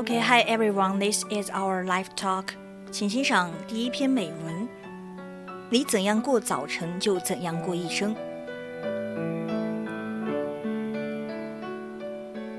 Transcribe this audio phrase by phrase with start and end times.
[0.00, 0.98] Okay, hi everyone.
[0.98, 2.54] This is our live talk.
[2.90, 4.66] 请欣赏第一篇美文：
[5.68, 8.14] 你怎样过早晨，就怎样过一生。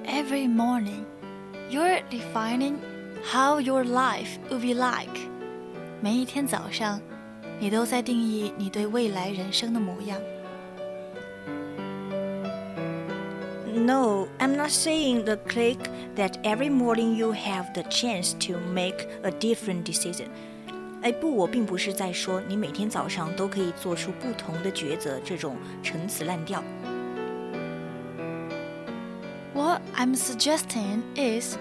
[0.05, 1.05] Every morning,
[1.71, 2.75] you're defining
[3.23, 5.19] how your life will be like.
[5.99, 7.01] 每一天早上，
[7.59, 10.19] 你都在定义你对未来人生的模样。
[13.73, 15.77] No, I'm not saying the click
[16.15, 20.27] that every morning you have the chance to make a different decision.
[21.01, 26.63] 哎，不，我并不是在说你每天早上都可以做出不同的抉择这种陈词滥调。
[29.53, 31.55] What I'm suggesting is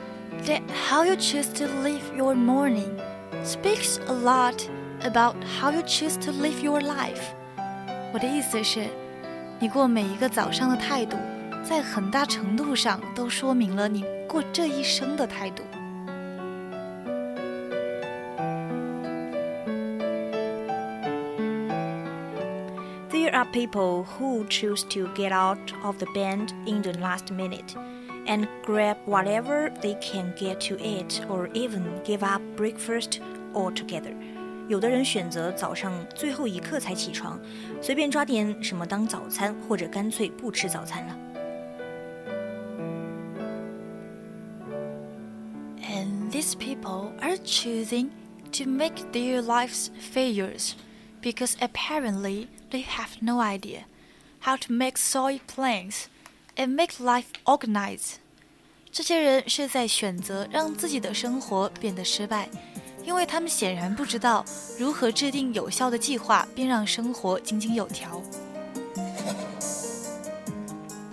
[0.46, 2.98] that how you choose to live your morning
[3.44, 4.66] speaks a lot
[5.02, 7.34] about how you choose to live your life.
[8.12, 8.86] 我的意思是，
[9.58, 11.16] 你过每一个早上的态度，
[11.63, 15.63] 在很大程度上都说明了你过这一生的态度。
[23.09, 27.75] There are people who choose to get out of the bed in the last minute
[28.25, 33.19] and grab whatever they can get to eat or even give up breakfast
[33.53, 34.13] altogether.
[34.67, 37.39] 有的人选择早上最后一刻才起床，
[37.81, 41.30] 随便抓点什么当早餐，或者干脆不吃早餐了。
[46.40, 48.10] these people are choosing
[48.52, 50.74] to make their lives failures
[51.22, 53.84] because apparently they have no idea
[54.40, 56.08] how to make solid plans
[56.56, 58.16] and make life organized.
[58.90, 62.48] 这些人是在选择让自己的生活变得失败，
[63.04, 64.44] 因为他们显然不知道
[64.78, 68.22] 如何制定有效的计划，并让生活井井有条。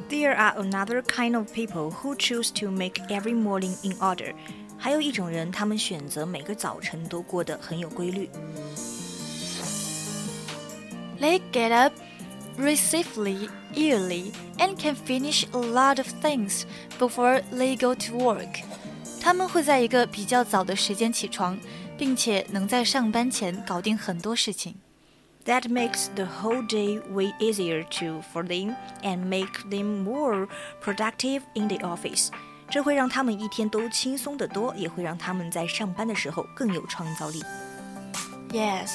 [0.10, 4.34] There are another kind of people who choose to make every morning in order.
[4.78, 8.30] 还有一种人，他们选择每个早晨都过得很有规律。
[11.20, 11.94] They get up
[12.58, 16.64] relatively early and can finish a lot of things
[17.00, 18.62] before they go to work.
[19.22, 21.58] 他们会在一个比较早的时间起床，
[21.98, 24.76] 并且能在上班前搞定很多事情。
[25.46, 30.48] That makes the whole day way easier to for them and make them more
[30.82, 32.30] productive in the office.
[32.70, 37.44] 这会让他们一天都轻松得多，也会让他们在上班的时候更有创造力。
[38.50, 38.90] Yes,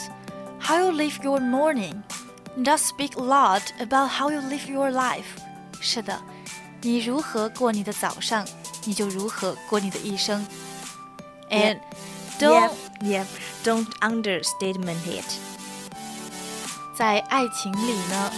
[0.61, 2.03] how you live your morning
[2.57, 5.25] does speak a lot about how you live your life.
[5.81, 6.21] 是的，
[6.83, 8.47] 你如何过你的早上，
[8.85, 10.47] 你就如何过你的一生。
[11.51, 11.79] And
[12.39, 13.27] don't Yeah, yeah,
[13.65, 15.25] don't understatement it.
[16.97, 18.33] 在爱情里呢，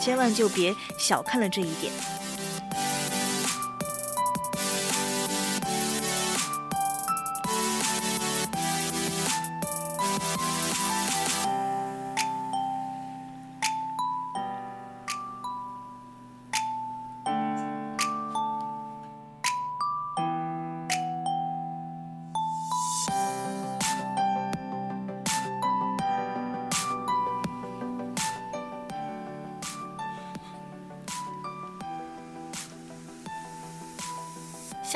[0.00, 2.19] 千万就别小看了这一点。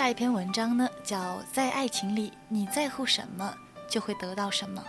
[0.04, 1.16] 下一篇文章呢叫
[1.50, 3.54] 《在爱情里，你在乎什么，
[3.88, 4.84] 就会得到什么》。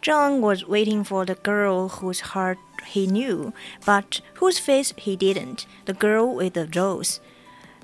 [0.00, 2.58] John was waiting for the girl whose heart
[2.92, 3.52] he knew,
[3.84, 7.16] but whose face he didn't, the girl with the rose.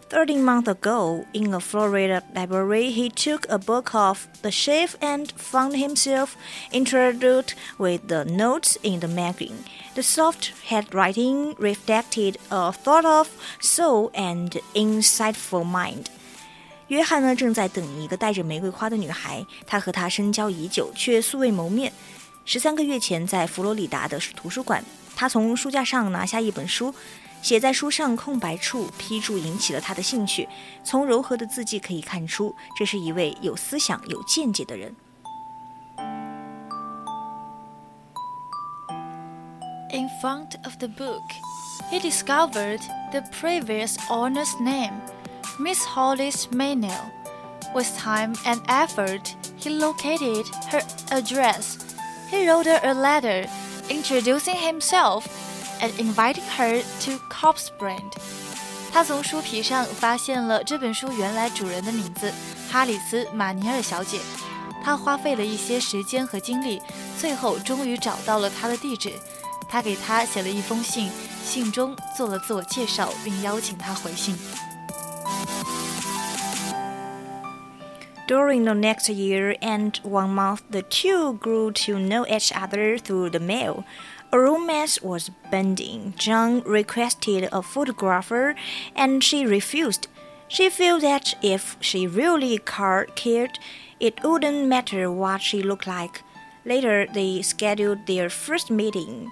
[0.09, 5.31] Thirteen months ago, in a Florida library, he took a book off the shelf and
[5.35, 6.35] found himself
[6.71, 9.65] introduced with the notes in the magazine.
[9.95, 13.29] The soft handwriting reflected a thought of
[13.59, 16.05] soul and insightful mind.
[16.89, 21.91] 约翰呢，正在等一个带着玫瑰花的女孩，他和她深交已久，却素未谋面。
[22.45, 24.85] 十三个月前，在佛罗里达的图书馆，
[25.15, 26.93] 他从书架上拿下一本书，
[27.41, 30.47] 写在书上空白处批注引起了他的兴趣。
[30.83, 34.95] 从柔和的字迹可以看出，这是一位有思想、有见解的人。
[39.95, 41.23] in front of the book,
[41.89, 42.81] he discovered
[43.11, 45.01] the previous owner's name,
[45.57, 47.11] Miss Hollis Maynell.
[47.73, 50.81] With time and effort, he located her
[51.11, 51.77] address.
[52.29, 53.47] He wrote her a letter
[53.89, 55.25] introducing himself
[55.81, 58.11] and inviting her to Cops Brand.
[58.91, 62.33] 他从书皮上发现了这本书原来主人的名字
[62.71, 64.19] 哈里斯·马尼尔小姐。
[64.83, 66.81] 他花费了一些时间和精力，
[67.19, 69.11] 最后终于找到了她的地址。
[69.67, 71.09] 他给她写了一封信，
[71.43, 74.37] 信中做了自我介绍，并邀请她回信。
[78.27, 83.39] During the next year and one month, the two grew to know each other through the
[83.39, 83.83] mail.
[84.32, 86.14] A romance was pending.
[86.16, 88.54] John requested a photographer
[88.94, 90.06] and she refused.
[90.46, 93.58] She felt that if she really cared,
[93.98, 96.22] it wouldn't matter what she looked like.
[96.64, 99.30] Later, they scheduled their first meeting,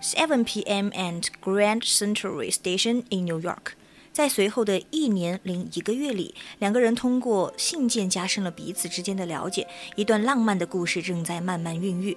[0.00, 0.92] 7 p.m.
[0.94, 3.74] at Grand Central Station in New York.
[4.12, 9.68] 在随后的一年零一个月里，两个人通过信件加深了彼此之间的了解。
[9.96, 12.16] 一段浪漫的故事正在慢慢孕育。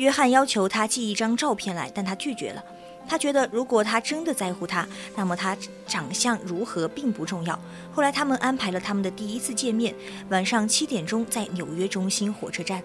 [0.00, 2.64] 约翰要求他寄一张照片来，但他拒绝了。
[3.06, 5.54] 他觉得如果他真的在乎他，那么他
[5.86, 7.58] 长相如何并不重要。
[7.92, 9.94] 后来他们安排了他们的第一次见面，
[10.30, 12.82] 晚上七点钟在纽约中心火车站。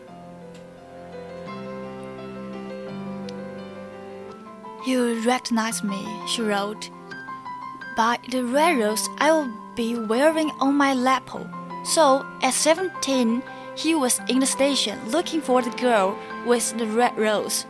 [4.86, 6.90] You recognize me, she wrote.
[7.96, 11.48] By the red rose I will be wearing on my lapel.
[11.86, 13.42] So, at seven ten.
[13.77, 16.15] he was in the station looking for the girl
[16.47, 17.63] with the red rose.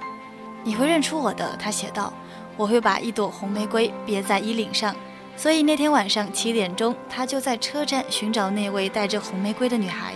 [0.65, 2.13] 你会认出我的，他写道。
[2.57, 4.95] 我会把一朵红玫瑰别在衣领上。
[5.37, 10.15] 所以那天晚上七点钟，他就在车站寻找那位带着红玫瑰的女孩。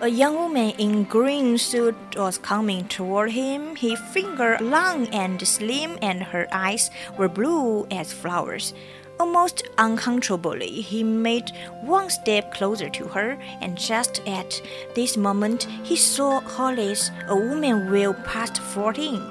[0.00, 3.76] A young woman in green suit was coming toward him.
[3.76, 8.72] Her finger long and slim, and her eyes were blue as flowers.
[9.19, 14.61] Almost uncontrollably, he made one step closer to her, and just at
[14.95, 19.21] this moment, he saw Hollis, a woman well past fourteen.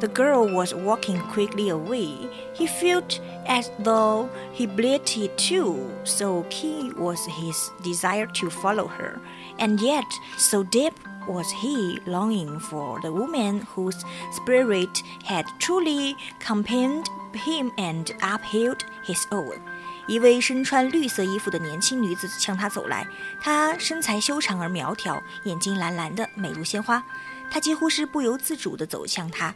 [0.00, 2.28] The girl was walking quickly away.
[2.52, 9.20] He felt as though he bleated too, so keen was his desire to follow her
[9.58, 10.06] and yet
[10.36, 10.94] so deep
[11.26, 19.22] was he longing for the woman whose spirit had truly compelled him and upheld his
[19.30, 19.58] own.
[20.06, 23.06] 一位身穿绿色衣服的年轻女子向他走来，
[23.40, 27.04] 她身材修长而苗条，眼睛蓝蓝的，美如鲜花。
[27.50, 29.54] 她几乎是不由自主地走向他。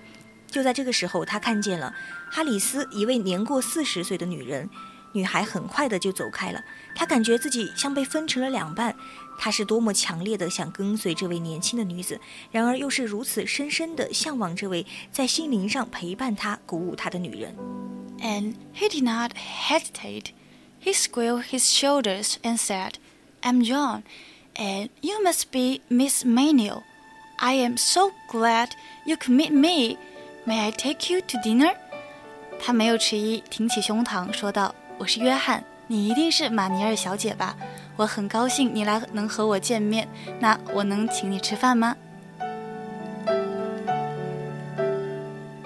[0.51, 1.95] 就在这个时候，他看见了
[2.31, 4.69] 哈里斯，一位年过四十岁的女人。
[5.13, 6.63] 女孩很快的就走开了，
[6.95, 8.95] 她感觉自己像被分成了两半。
[9.39, 12.21] 她是多么强烈的想跟随这位年轻的女子，
[12.51, 17.55] 然而又是如此深深的向往这位在心灵上陪伴她、鼓舞她的女人。
[18.21, 20.27] And he did not hesitate.
[20.81, 22.95] He squared his shoulders and said,
[23.43, 24.03] "I'm John,
[24.55, 26.83] and you must be Miss Manuel.
[27.39, 28.71] I am so glad
[29.05, 29.97] you could meet me.
[30.45, 31.75] May I take you to dinner?"
[32.61, 34.73] 他没有迟疑，挺起胸膛说道。
[35.02, 37.56] 我是约翰，你一定是马尼尔小姐吧？
[37.96, 40.08] 我很高兴你来能和我见面。
[40.40, 41.96] 那我能请你吃饭吗？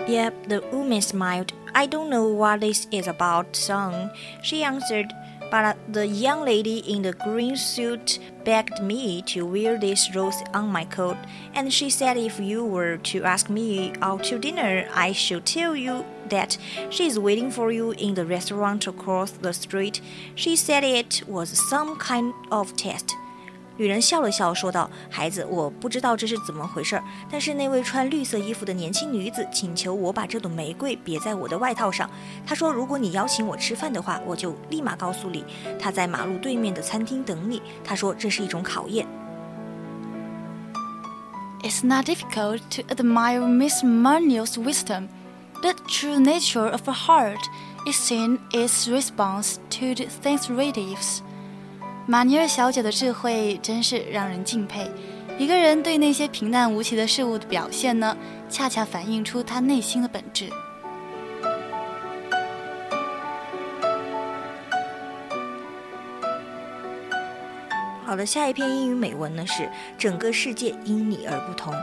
[0.07, 1.49] Yep, the woman smiled.
[1.73, 4.11] I don't know what this is about, son.
[4.41, 5.09] She answered.
[5.51, 10.71] But the young lady in the green suit begged me to wear this rose on
[10.71, 11.17] my coat,
[11.53, 15.75] and she said if you were to ask me out to dinner, I should tell
[15.75, 16.56] you that
[16.90, 20.00] she is waiting for you in the restaurant across the street.
[20.34, 23.14] She said it was some kind of test.
[23.78, 26.98] 女人笑了笑，说道：“孩子，我不知道这是怎么回事，
[27.30, 32.10] 但是那位穿绿色衣服的年轻女子请求我把这朵玫瑰别在我的外套上。
[32.46, 35.44] 她说，如果你邀请我吃饭的话，我就立马告诉你。
[35.78, 37.60] 她在马路对面的餐厅等你。
[37.84, 39.06] 她说，这是一种考验。”
[41.62, 45.08] It's not difficult to admire Miss Maynell's wisdom.
[45.62, 47.40] The true nature of a heart
[47.86, 51.20] is in its response to the things relatives.
[52.06, 54.88] 马尼尔小姐的智慧真是让人敬佩。
[55.38, 58.16] 一个人对那些平淡无奇的事物的表现呢，
[58.48, 60.48] 恰恰反映出他内心的本质。
[68.04, 71.74] 好的，下一篇英语美文呢是“整个世界因你而不同”。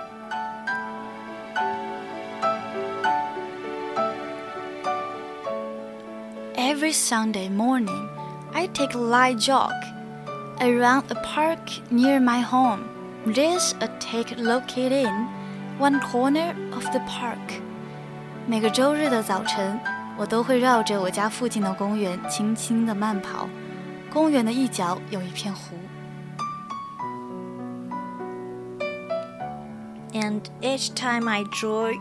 [6.82, 8.08] Every Sunday morning,
[8.52, 9.70] I take a light jog.
[10.60, 12.82] around a park near my home.
[13.24, 15.28] There's a take located in
[15.78, 17.62] one corner of the park。
[18.48, 19.78] 每个周日的早晨，
[20.16, 23.48] 我都会绕着我家附近的公园轻轻地慢跑。
[24.12, 25.76] 公园的一角有一片湖。
[30.12, 32.00] And each time I drive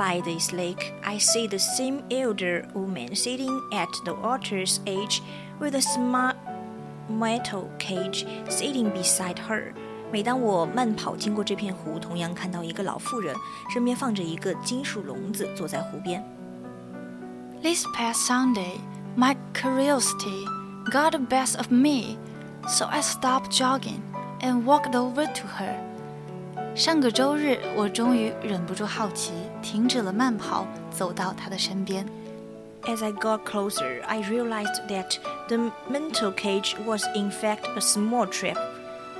[0.00, 5.20] by this lake, I see the same elder woman sitting at the water's edge
[5.58, 6.34] with a small
[7.08, 9.72] metal cage sitting beside her.
[10.12, 13.34] 每当我慢跑经过这片湖，同样看到一个老妇人，
[13.72, 16.24] 身边放着一个金属笼子，坐在湖边。
[17.62, 18.78] This past Sunday,
[19.16, 20.44] my curiosity
[20.92, 22.16] got the best of me,
[22.68, 24.00] so I stopped jogging
[24.40, 25.74] and walked over to her.
[26.76, 29.32] 上个周日，我终于忍不住好奇，
[29.62, 32.06] 停止了慢跑，走到她的身边。
[32.84, 35.16] As I got closer, I realized that
[35.48, 38.58] the mental cage was in fact a small trap.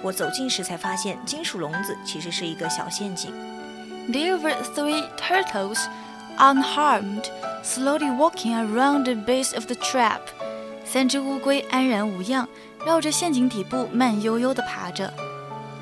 [0.03, 3.33] 我走近时才发现，金属笼子其实是一个小陷阱。
[4.09, 5.81] There were three turtles,
[6.39, 7.25] unharmed,
[7.65, 10.21] slowly walking around the base of the trap.
[10.85, 12.47] 三只乌龟安然无恙，
[12.85, 15.13] 绕着陷阱底部慢悠悠地爬着。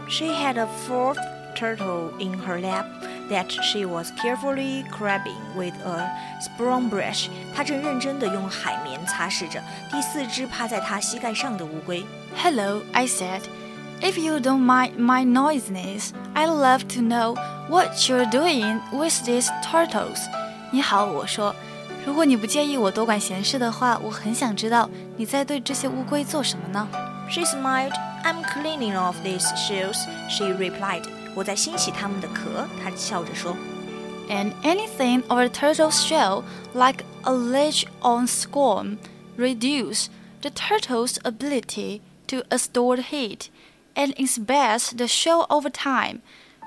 [0.09, 1.19] She had a fourth
[1.55, 2.87] turtle in her lap
[3.31, 6.09] that she was carefully crabbing with a
[6.41, 7.29] sprung brush.
[7.55, 12.05] 她正认真地用海绵擦拭着第四只趴在她膝盖上的乌龟。
[12.37, 13.41] Hello, I said.
[14.01, 17.37] If you don't mind my noisiness, I'd love to know
[17.69, 20.19] what you're doing with these turtles.
[20.73, 21.55] 你好，我说，
[22.05, 26.87] 如果你不介意我多管闲事的话，我很想知道你在对这些乌龟做什么呢？
[27.31, 27.93] She smiled.
[28.25, 29.97] I'm cleaning off these shells.
[30.29, 31.05] She replied.
[31.39, 32.67] 我在清洗它们的壳。
[32.83, 33.57] 她笑着说。
[34.29, 38.97] And anything of a turtle's shell, like a ledge on squam,
[39.37, 40.07] reduce
[40.41, 43.49] the turtle's ability to store heat
[43.95, 46.21] and expels the shell over time。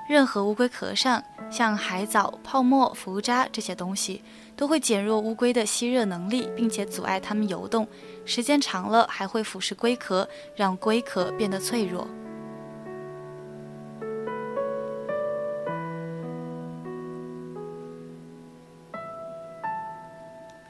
[0.08, 4.22] 任何乌龟壳上，像海藻、泡沫、浮渣这些东西，
[4.56, 7.86] 都会减弱乌龟的吸热能力，并且阻碍它们游动。
[8.24, 10.26] 时间长了，还会腐蚀龟壳，
[10.56, 12.06] 让龟壳变得脆弱。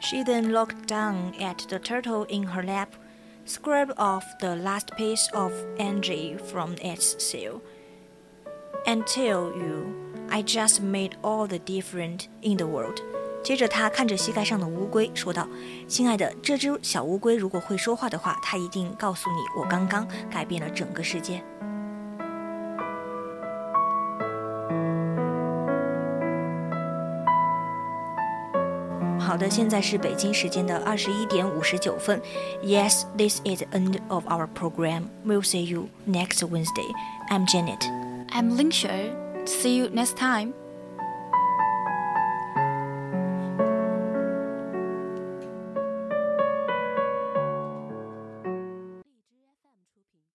[0.03, 2.89] She then looked down at the turtle in her lap
[3.45, 7.61] scrape off the last piece of energy from its seal,
[8.87, 9.87] and tell you
[10.31, 13.01] I just made all the difference in the world.
[13.43, 21.43] 接着，他看着膝盖上的乌龟，说道：“亲爱的，这只小乌龟如果会说话的话，它一定告诉你，我刚刚改变了整个世界。”
[29.23, 32.21] 好的，现在是北京时间的二十一点五十九分。
[32.63, 35.05] Yes, this is the end of our program.
[35.27, 36.91] We'll see you next Wednesday.
[37.29, 37.85] I'm Janet.
[38.31, 39.13] I'm Ling Shui.
[39.45, 40.53] See you next time.